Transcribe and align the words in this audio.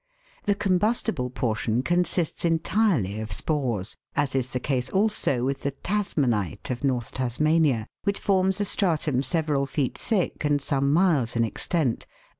The 0.45 0.55
combustible 0.55 1.29
portion 1.29 1.83
consists 1.83 2.43
entirely 2.43 3.19
of 3.19 3.31
spores, 3.31 3.95
as 4.15 4.33
is 4.33 4.49
the 4.49 4.59
case 4.59 4.89
also 4.89 5.45
with 5.45 5.61
the" 5.61 5.69
Tasmanite" 5.93 6.71
of 6.71 6.83
North 6.83 7.11
Tas 7.11 7.39
mania, 7.39 7.85
which 8.03 8.17
forms 8.19 8.59
a 8.59 8.65
stra 8.65 8.97
tum 8.97 9.21
several 9.21 9.67
feet 9.67 9.95
thick 9.95 10.43
and 10.43 10.59
some 10.59 10.91
miles 10.91 11.35
in 11.35 11.43
extent, 11.43 11.87
and 11.97 12.01
Fig. 12.05 12.09